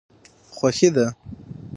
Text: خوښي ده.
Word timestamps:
خوښي 0.55 0.89
ده. 0.95 1.07